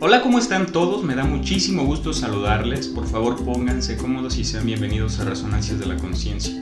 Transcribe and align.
Hola, 0.00 0.22
¿cómo 0.22 0.38
están 0.38 0.66
todos? 0.66 1.02
Me 1.02 1.16
da 1.16 1.24
muchísimo 1.24 1.84
gusto 1.84 2.12
saludarles. 2.12 2.86
Por 2.86 3.08
favor, 3.08 3.34
pónganse 3.44 3.96
cómodos 3.96 4.38
y 4.38 4.44
sean 4.44 4.64
bienvenidos 4.64 5.18
a 5.18 5.24
Resonancias 5.24 5.80
de 5.80 5.86
la 5.86 5.96
Conciencia. 5.96 6.54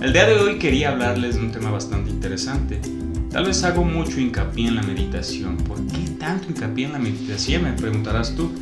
El 0.00 0.12
día 0.12 0.24
de 0.24 0.34
hoy 0.38 0.60
quería 0.60 0.90
hablarles 0.90 1.34
de 1.34 1.40
un 1.40 1.50
tema 1.50 1.72
bastante 1.72 2.10
interesante. 2.10 2.80
Tal 3.28 3.46
vez 3.46 3.64
hago 3.64 3.82
mucho 3.82 4.20
hincapié 4.20 4.68
en 4.68 4.76
la 4.76 4.84
meditación. 4.84 5.56
¿Por 5.56 5.84
qué 5.88 6.10
tanto 6.20 6.46
hincapié 6.48 6.86
en 6.86 6.92
la 6.92 7.00
meditación? 7.00 7.64
Me 7.64 7.72
preguntarás 7.72 8.36
tú. 8.36 8.52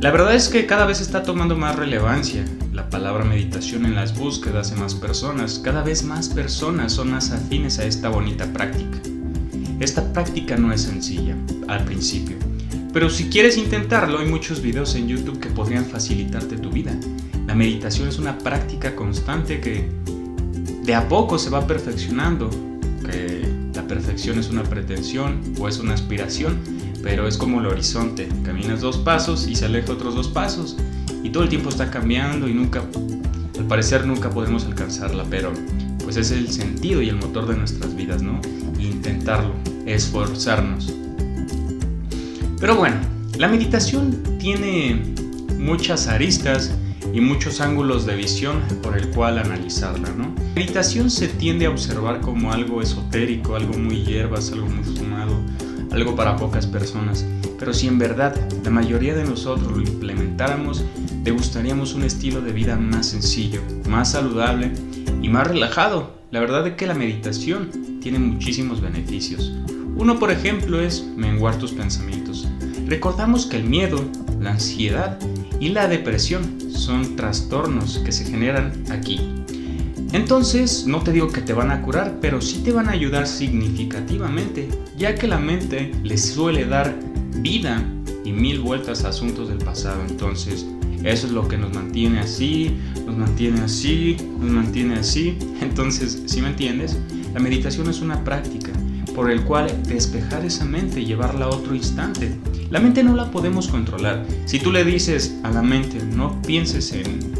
La 0.00 0.12
verdad 0.12 0.36
es 0.36 0.48
que 0.48 0.64
cada 0.64 0.86
vez 0.86 1.00
está 1.00 1.24
tomando 1.24 1.56
más 1.56 1.74
relevancia 1.74 2.44
la 2.72 2.90
palabra 2.90 3.24
meditación 3.24 3.86
en 3.86 3.96
las 3.96 4.16
búsquedas 4.16 4.70
de 4.70 4.76
más 4.76 4.94
personas. 4.94 5.58
Cada 5.58 5.82
vez 5.82 6.04
más 6.04 6.28
personas 6.28 6.92
son 6.92 7.10
más 7.10 7.32
afines 7.32 7.80
a 7.80 7.86
esta 7.86 8.08
bonita 8.08 8.52
práctica. 8.52 9.00
Esta 9.80 10.12
práctica 10.12 10.56
no 10.56 10.72
es 10.72 10.82
sencilla 10.82 11.36
al 11.66 11.84
principio 11.84 12.36
pero 12.94 13.10
si 13.10 13.24
quieres 13.28 13.58
intentarlo, 13.58 14.20
hay 14.20 14.28
muchos 14.28 14.62
videos 14.62 14.94
en 14.94 15.08
YouTube 15.08 15.40
que 15.40 15.48
podrían 15.48 15.84
facilitarte 15.84 16.56
tu 16.56 16.70
vida. 16.70 16.96
La 17.44 17.54
meditación 17.56 18.06
es 18.06 18.20
una 18.20 18.38
práctica 18.38 18.94
constante 18.94 19.60
que 19.60 19.88
de 20.84 20.94
a 20.94 21.08
poco 21.08 21.36
se 21.36 21.50
va 21.50 21.66
perfeccionando. 21.66 22.48
Que 23.04 23.44
la 23.74 23.82
perfección 23.88 24.38
es 24.38 24.48
una 24.48 24.62
pretensión 24.62 25.40
o 25.58 25.66
es 25.66 25.80
una 25.80 25.94
aspiración, 25.94 26.60
pero 27.02 27.26
es 27.26 27.36
como 27.36 27.58
el 27.58 27.66
horizonte. 27.66 28.28
Caminas 28.44 28.80
dos 28.80 28.98
pasos 28.98 29.48
y 29.48 29.56
se 29.56 29.64
aleja 29.64 29.92
otros 29.92 30.14
dos 30.14 30.28
pasos. 30.28 30.76
Y 31.24 31.30
todo 31.30 31.42
el 31.42 31.48
tiempo 31.48 31.70
está 31.70 31.90
cambiando 31.90 32.48
y 32.48 32.54
nunca, 32.54 32.84
al 33.58 33.66
parecer 33.66 34.06
nunca 34.06 34.30
podemos 34.30 34.66
alcanzarla, 34.66 35.24
pero 35.28 35.52
pues 36.04 36.16
es 36.16 36.30
el 36.30 36.48
sentido 36.48 37.02
y 37.02 37.08
el 37.08 37.16
motor 37.16 37.48
de 37.48 37.56
nuestras 37.56 37.96
vidas, 37.96 38.22
¿no? 38.22 38.40
Intentarlo, 38.78 39.52
esforzarnos. 39.84 40.94
Pero 42.64 42.76
bueno, 42.76 42.96
la 43.36 43.46
meditación 43.46 44.38
tiene 44.38 44.98
muchas 45.58 46.06
aristas 46.06 46.74
y 47.12 47.20
muchos 47.20 47.60
ángulos 47.60 48.06
de 48.06 48.16
visión 48.16 48.62
por 48.82 48.96
el 48.96 49.10
cual 49.10 49.36
analizarla. 49.36 50.08
La 50.08 50.30
meditación 50.54 51.10
se 51.10 51.28
tiende 51.28 51.66
a 51.66 51.70
observar 51.70 52.22
como 52.22 52.54
algo 52.54 52.80
esotérico, 52.80 53.54
algo 53.54 53.76
muy 53.76 54.02
hierbas, 54.02 54.50
algo 54.50 54.66
muy 54.66 54.82
fumado, 54.82 55.38
algo 55.92 56.16
para 56.16 56.36
pocas 56.36 56.66
personas. 56.66 57.26
Pero 57.58 57.74
si 57.74 57.86
en 57.86 57.98
verdad 57.98 58.34
la 58.64 58.70
mayoría 58.70 59.14
de 59.14 59.24
nosotros 59.24 59.70
lo 59.70 59.82
implementáramos, 59.82 60.82
le 61.22 61.32
gustaríamos 61.32 61.92
un 61.92 62.04
estilo 62.04 62.40
de 62.40 62.52
vida 62.52 62.78
más 62.78 63.08
sencillo, 63.08 63.60
más 63.90 64.12
saludable 64.12 64.72
y 65.20 65.28
más 65.28 65.48
relajado. 65.48 66.14
La 66.30 66.40
verdad 66.40 66.66
es 66.66 66.76
que 66.76 66.86
la 66.86 66.94
meditación 66.94 68.00
tiene 68.00 68.18
muchísimos 68.18 68.80
beneficios. 68.80 69.52
Uno, 69.96 70.18
por 70.18 70.32
ejemplo, 70.32 70.80
es 70.80 71.06
menguar 71.16 71.56
tus 71.56 71.70
pensamientos. 71.70 72.48
Recordamos 72.86 73.46
que 73.46 73.56
el 73.56 73.64
miedo, 73.64 74.04
la 74.40 74.52
ansiedad 74.52 75.18
y 75.58 75.70
la 75.70 75.88
depresión 75.88 76.60
son 76.70 77.16
trastornos 77.16 77.98
que 78.04 78.12
se 78.12 78.24
generan 78.24 78.72
aquí. 78.90 79.20
Entonces, 80.12 80.86
no 80.86 81.02
te 81.02 81.10
digo 81.10 81.28
que 81.28 81.40
te 81.40 81.52
van 81.52 81.70
a 81.70 81.82
curar, 81.82 82.18
pero 82.20 82.40
sí 82.40 82.62
te 82.64 82.72
van 82.72 82.88
a 82.88 82.92
ayudar 82.92 83.26
significativamente, 83.26 84.68
ya 84.96 85.14
que 85.14 85.26
la 85.26 85.38
mente 85.38 85.92
les 86.04 86.24
suele 86.34 86.66
dar 86.66 86.94
vida 87.38 87.82
y 88.24 88.32
mil 88.32 88.60
vueltas 88.60 89.04
a 89.04 89.08
asuntos 89.08 89.48
del 89.48 89.58
pasado. 89.58 90.02
Entonces, 90.08 90.66
eso 91.02 91.26
es 91.26 91.32
lo 91.32 91.48
que 91.48 91.58
nos 91.58 91.74
mantiene 91.74 92.20
así, 92.20 92.76
nos 93.06 93.16
mantiene 93.16 93.62
así, 93.62 94.16
nos 94.38 94.50
mantiene 94.50 94.94
así. 94.94 95.36
Entonces, 95.60 96.22
si 96.26 96.40
me 96.40 96.48
entiendes, 96.48 96.96
la 97.32 97.40
meditación 97.40 97.88
es 97.90 98.00
una 98.00 98.22
práctica 98.22 98.70
por 99.14 99.30
el 99.30 99.42
cual 99.42 99.82
despejar 99.84 100.44
esa 100.44 100.64
mente 100.64 101.00
y 101.00 101.06
llevarla 101.06 101.46
a 101.46 101.50
otro 101.50 101.74
instante. 101.74 102.34
La 102.70 102.80
mente 102.80 103.02
no 103.02 103.14
la 103.14 103.30
podemos 103.30 103.68
controlar. 103.68 104.24
Si 104.46 104.58
tú 104.58 104.72
le 104.72 104.84
dices 104.84 105.36
a 105.42 105.50
la 105.50 105.62
mente 105.62 106.04
no 106.04 106.40
pienses 106.42 106.92
en 106.92 107.34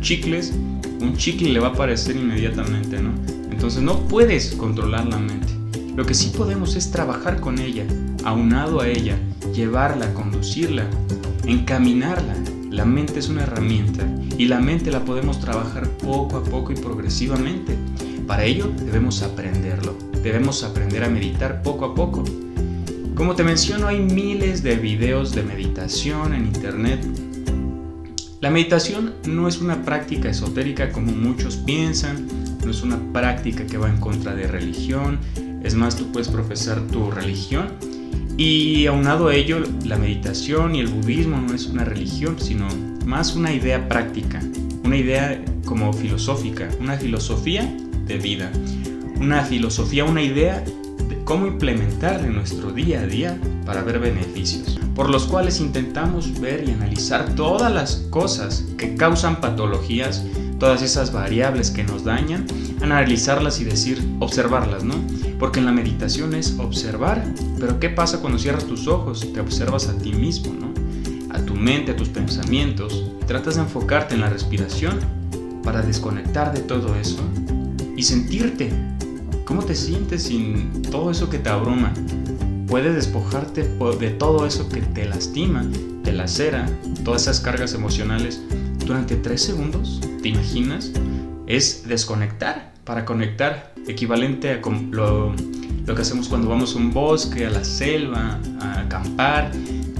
chicles, 0.00 0.52
un 1.00 1.16
chicle 1.16 1.50
le 1.50 1.60
va 1.60 1.68
a 1.68 1.70
aparecer 1.70 2.16
inmediatamente, 2.16 3.00
¿no? 3.00 3.10
Entonces 3.50 3.82
no 3.82 4.06
puedes 4.08 4.54
controlar 4.54 5.06
la 5.06 5.18
mente. 5.18 5.48
Lo 5.96 6.06
que 6.06 6.14
sí 6.14 6.32
podemos 6.36 6.76
es 6.76 6.90
trabajar 6.90 7.40
con 7.40 7.58
ella, 7.58 7.84
aunado 8.24 8.80
a 8.80 8.88
ella, 8.88 9.18
llevarla, 9.52 10.14
conducirla, 10.14 10.84
encaminarla. 11.44 12.34
La 12.70 12.84
mente 12.84 13.18
es 13.18 13.28
una 13.28 13.42
herramienta 13.42 14.06
y 14.38 14.46
la 14.46 14.60
mente 14.60 14.90
la 14.90 15.04
podemos 15.04 15.40
trabajar 15.40 15.88
poco 15.98 16.36
a 16.36 16.44
poco 16.44 16.72
y 16.72 16.76
progresivamente. 16.76 17.76
Para 18.26 18.44
ello 18.44 18.72
debemos 18.84 19.22
aprenderlo. 19.22 20.09
Debemos 20.22 20.64
aprender 20.64 21.02
a 21.02 21.08
meditar 21.08 21.62
poco 21.62 21.86
a 21.86 21.94
poco. 21.94 22.24
Como 23.14 23.34
te 23.34 23.42
menciono, 23.42 23.86
hay 23.86 24.00
miles 24.00 24.62
de 24.62 24.76
videos 24.76 25.34
de 25.34 25.42
meditación 25.42 26.34
en 26.34 26.46
internet. 26.46 27.00
La 28.40 28.50
meditación 28.50 29.14
no 29.26 29.48
es 29.48 29.60
una 29.60 29.82
práctica 29.82 30.30
esotérica 30.30 30.92
como 30.92 31.12
muchos 31.12 31.56
piensan, 31.56 32.26
no 32.64 32.70
es 32.70 32.82
una 32.82 32.98
práctica 33.12 33.66
que 33.66 33.78
va 33.78 33.88
en 33.88 33.98
contra 33.98 34.34
de 34.34 34.46
religión, 34.46 35.18
es 35.62 35.74
más, 35.74 35.96
tú 35.96 36.10
puedes 36.10 36.28
profesar 36.28 36.80
tu 36.86 37.10
religión 37.10 37.68
y 38.38 38.86
aunado 38.86 39.28
a 39.28 39.34
ello, 39.34 39.62
la 39.84 39.98
meditación 39.98 40.74
y 40.74 40.80
el 40.80 40.88
budismo 40.88 41.38
no 41.38 41.54
es 41.54 41.66
una 41.66 41.84
religión, 41.84 42.36
sino 42.38 42.66
más 43.04 43.36
una 43.36 43.52
idea 43.52 43.86
práctica, 43.88 44.40
una 44.82 44.96
idea 44.96 45.44
como 45.66 45.92
filosófica, 45.92 46.68
una 46.80 46.96
filosofía 46.96 47.70
de 48.06 48.16
vida 48.16 48.50
una 49.20 49.44
filosofía, 49.44 50.04
una 50.04 50.22
idea 50.22 50.64
de 51.08 51.22
cómo 51.24 51.46
implementar 51.46 52.24
en 52.24 52.34
nuestro 52.34 52.72
día 52.72 53.00
a 53.00 53.06
día 53.06 53.38
para 53.66 53.82
ver 53.82 53.98
beneficios, 53.98 54.80
por 54.94 55.10
los 55.10 55.26
cuales 55.26 55.60
intentamos 55.60 56.40
ver 56.40 56.66
y 56.66 56.72
analizar 56.72 57.34
todas 57.34 57.72
las 57.72 57.96
cosas 58.08 58.64
que 58.78 58.96
causan 58.96 59.40
patologías, 59.40 60.24
todas 60.58 60.82
esas 60.82 61.12
variables 61.12 61.70
que 61.70 61.84
nos 61.84 62.04
dañan, 62.04 62.46
analizarlas 62.80 63.60
y 63.60 63.64
decir, 63.64 64.02
observarlas, 64.20 64.84
¿no? 64.84 64.94
Porque 65.38 65.60
en 65.60 65.66
la 65.66 65.72
meditación 65.72 66.34
es 66.34 66.56
observar, 66.58 67.22
pero 67.58 67.78
¿qué 67.78 67.90
pasa 67.90 68.20
cuando 68.20 68.38
cierras 68.38 68.64
tus 68.64 68.88
ojos? 68.88 69.32
Te 69.34 69.40
observas 69.40 69.88
a 69.88 69.98
ti 69.98 70.12
mismo, 70.12 70.54
¿no? 70.58 70.72
A 71.34 71.38
tu 71.44 71.54
mente, 71.54 71.92
a 71.92 71.96
tus 71.96 72.08
pensamientos, 72.08 73.04
tratas 73.26 73.56
de 73.56 73.62
enfocarte 73.62 74.14
en 74.14 74.22
la 74.22 74.30
respiración 74.30 74.98
para 75.62 75.82
desconectar 75.82 76.54
de 76.54 76.60
todo 76.60 76.96
eso 76.96 77.22
y 77.96 78.02
sentirte 78.02 78.72
¿Cómo 79.50 79.64
te 79.64 79.74
sientes 79.74 80.22
sin 80.22 80.80
todo 80.92 81.10
eso 81.10 81.28
que 81.28 81.40
te 81.40 81.48
abruma? 81.48 81.92
Puedes 82.68 82.94
despojarte 82.94 83.64
de 83.64 84.10
todo 84.10 84.46
eso 84.46 84.68
que 84.68 84.80
te 84.80 85.06
lastima, 85.06 85.66
te 86.04 86.12
lacera, 86.12 86.66
todas 87.04 87.22
esas 87.22 87.40
cargas 87.40 87.74
emocionales 87.74 88.40
durante 88.86 89.16
tres 89.16 89.42
segundos. 89.42 90.00
¿Te 90.22 90.28
imaginas? 90.28 90.92
Es 91.48 91.82
desconectar 91.88 92.72
para 92.84 93.04
conectar, 93.04 93.74
equivalente 93.88 94.52
a 94.52 94.60
lo, 94.92 95.34
lo 95.84 95.94
que 95.96 96.00
hacemos 96.00 96.28
cuando 96.28 96.48
vamos 96.48 96.76
a 96.76 96.78
un 96.78 96.92
bosque, 96.92 97.44
a 97.44 97.50
la 97.50 97.64
selva, 97.64 98.38
a 98.60 98.82
acampar, 98.82 99.50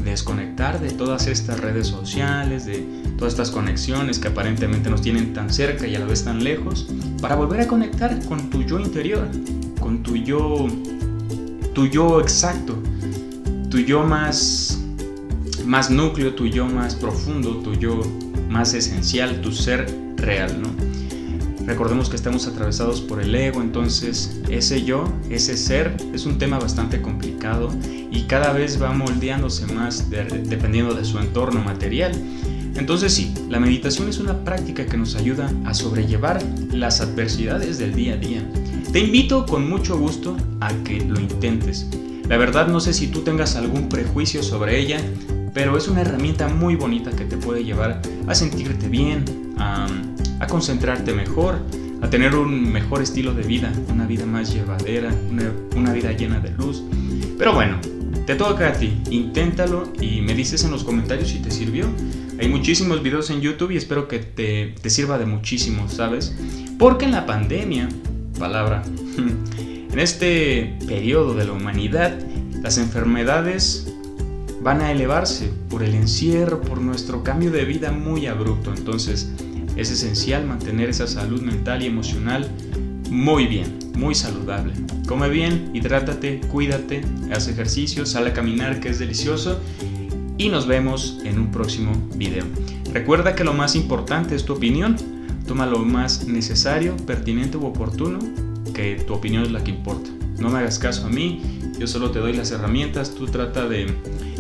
desconectar 0.05 0.81
de 0.81 0.91
todas 0.91 1.27
estas 1.27 1.61
redes 1.61 1.87
sociales, 1.87 2.67
de 2.67 2.85
todas 3.17 3.35
estas 3.35 3.51
conexiones 3.51 4.19
que 4.19 4.29
aparentemente 4.29 4.91
nos 4.91 5.03
tienen 5.03 5.33
tan 5.33 5.53
cerca 5.53 5.87
y 5.87 5.95
a 5.95 5.99
la 5.99 6.07
vez 6.07 6.25
tan 6.25 6.43
lejos, 6.43 6.89
para 7.21 7.37
volver 7.37 7.61
a 7.61 7.69
conectar 7.69 8.19
con 8.27 8.51
tu 8.51 8.63
yo 8.63 8.79
interior, 8.79 9.29
con 9.79 10.03
tu 10.03 10.17
yo, 10.17 10.67
tu 11.75 11.87
yo 11.87 12.21
exacto, 12.21 12.77
tu 13.71 13.79
yo 13.79 14.03
más, 14.03 14.79
más 15.67 15.91
núcleo, 15.91 16.35
tu 16.35 16.47
yo 16.47 16.67
más 16.67 16.95
profundo, 16.95 17.57
tu 17.59 17.75
yo 17.75 18.01
más 18.49 18.75
esencial, 18.75 19.41
tu 19.41 19.53
ser 19.53 19.87
real, 20.17 20.61
¿no? 20.61 20.90
Recordemos 21.71 22.11
que 22.11 22.17
estamos 22.17 22.49
atravesados 22.49 23.01
por 23.01 23.23
el 23.23 23.33
ego, 23.33 23.63
entonces 23.63 24.41
ese 24.49 24.83
yo, 24.83 25.05
ese 25.31 25.57
ser, 25.57 25.95
es 26.13 26.27
un 26.27 26.37
tema 26.37 26.59
bastante 26.59 27.01
complicado 27.01 27.71
y 28.11 28.23
cada 28.23 28.53
vez 28.53 28.83
va 28.83 28.93
moldeándose 28.93 29.73
más 29.73 30.11
dependiendo 30.11 30.95
de 30.95 31.05
su 31.05 31.21
entorno 31.21 31.63
material. 31.63 32.11
Entonces 32.75 33.15
sí, 33.15 33.33
la 33.49 33.61
meditación 33.61 34.09
es 34.09 34.19
una 34.19 34.43
práctica 34.43 34.85
que 34.85 34.97
nos 34.97 35.15
ayuda 35.15 35.49
a 35.65 35.73
sobrellevar 35.73 36.43
las 36.73 37.01
adversidades 37.01 37.79
del 37.79 37.95
día 37.95 38.15
a 38.15 38.17
día. 38.17 38.45
Te 38.93 38.99
invito 38.99 39.47
con 39.47 39.71
mucho 39.71 39.97
gusto 39.97 40.37
a 40.59 40.75
que 40.83 40.99
lo 40.99 41.21
intentes. 41.21 41.87
La 42.29 42.37
verdad 42.37 42.67
no 42.67 42.81
sé 42.81 42.93
si 42.93 43.07
tú 43.07 43.21
tengas 43.21 43.55
algún 43.55 43.89
prejuicio 43.89 44.43
sobre 44.43 44.81
ella, 44.81 45.01
pero 45.53 45.77
es 45.77 45.89
una 45.89 46.03
herramienta 46.03 46.49
muy 46.49 46.77
bonita 46.77 47.11
que 47.11 47.25
te 47.25 47.37
puede 47.37 47.65
llevar 47.65 48.01
a 48.27 48.35
sentirte 48.35 48.89
bien, 48.89 49.25
a, 49.59 49.87
concentrarte 50.49 51.13
mejor, 51.13 51.59
a 52.01 52.11
tener 52.11 52.35
un 52.35 52.73
mejor 52.73 53.03
estilo 53.03 53.35
de 53.35 53.43
vida, 53.43 53.73
una 53.89 54.07
vida 54.07 54.27
más 54.27 54.53
llevadera, 54.53 55.15
una, 55.75 55.93
vida 55.93 56.13
llena 56.13 56.41
de 56.41 56.51
luz. 56.51 56.83
Pero 57.39 57.53
bueno, 57.53 57.79
te 58.27 58.35
toca 58.35 58.69
a 58.69 58.73
ti, 58.73 59.01
inténtalo 59.11 59.93
y 60.01 60.21
me 60.23 60.35
dices 60.35 60.65
en 60.65 60.71
los 60.71 60.83
comentarios 60.85 61.29
si 61.29 61.41
te 61.41 61.51
sirvió. 61.51 61.87
Hay 62.39 62.49
muchísimos 62.49 63.03
videos 63.03 63.31
en 63.31 63.41
YouTube 63.41 63.73
y 63.73 63.77
espero 63.77 64.09
que 64.09 64.19
te, 64.19 64.75
te 64.81 64.91
sirva 64.91 65.19
de 65.19 65.27
muchísimo, 65.27 65.89
¿sabes? 65.89 66.35
Porque 66.79 67.05
en 67.05 67.13
la 67.13 67.27
pandemia, 67.27 67.89
palabra, 68.39 68.83
en 69.93 69.99
este 69.99 70.79
periodo 70.87 71.35
de 71.35 71.45
la 71.45 71.53
humanidad, 71.53 72.19
las 72.63 72.79
enfermedades 72.79 73.90
van 74.63 74.83
a 74.83 74.93
elevarse 74.93 75.51
por 75.69 75.83
el 75.83 75.95
encierro, 75.95 76.61
por 76.61 76.81
nuestro 76.81 77.23
cambio 77.23 77.51
de 77.51 77.65
vida 77.65 77.93
muy 77.93 78.27
abrupto. 78.27 78.73
Entonces 78.75 79.31
es 79.77 79.91
esencial 79.91 80.47
mantener 80.47 80.91
esa 80.91 81.07
salud 81.07 81.41
mental 81.41 81.83
y 81.83 81.87
emocional 81.87 82.49
muy 83.11 83.47
bien, 83.47 83.79
muy 83.95 84.15
saludable. 84.15 84.73
Come 85.07 85.29
bien, 85.29 85.71
hidrátate, 85.75 86.41
cuídate, 86.53 87.03
haz 87.33 87.49
ejercicio, 87.49 88.07
sal 88.07 88.27
a 88.27 88.33
caminar 88.33 88.81
que 88.81 88.91
es 88.91 88.99
delicioso 88.99 89.61
y 90.39 90.49
nos 90.49 90.67
vemos 90.67 91.19
en 91.25 91.39
un 91.39 91.51
próximo 91.51 91.93
video. 92.15 92.45
Recuerda 92.93 93.35
que 93.35 93.45
lo 93.45 93.53
más 93.53 93.77
importante 93.77 94.35
es 94.35 94.45
tu 94.45 94.55
opinión. 94.55 94.97
Toma 95.47 95.67
lo 95.67 95.81
más 95.81 96.27
necesario, 96.27 96.97
pertinente 96.97 97.57
u 97.57 97.67
oportuno, 97.67 98.19
que 98.73 98.95
tu 99.07 99.15
opinión 99.15 99.43
es 99.43 99.51
la 99.51 99.65
que 99.65 99.71
importa. 99.73 100.09
No 100.39 100.49
me 100.49 100.59
hagas 100.59 100.79
caso 100.79 101.07
a 101.07 101.11
mí, 101.11 101.60
yo 101.81 101.87
solo 101.87 102.11
te 102.11 102.19
doy 102.19 102.35
las 102.35 102.51
herramientas, 102.51 103.15
tú 103.15 103.25
trata 103.25 103.67
de, 103.67 103.87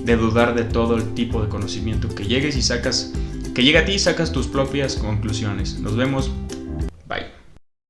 dudar 0.04 0.54
de 0.54 0.64
todo 0.64 0.96
el 0.96 1.14
tipo 1.14 1.40
de 1.40 1.48
conocimiento 1.48 2.14
que 2.14 2.24
llegues 2.24 2.54
y 2.54 2.60
sacas, 2.60 3.14
que 3.54 3.64
llegue 3.64 3.78
a 3.78 3.86
ti 3.86 3.92
y 3.92 3.98
sacas 3.98 4.30
tus 4.30 4.46
propias 4.46 4.96
conclusiones. 4.96 5.80
Nos 5.80 5.96
vemos 5.96 6.30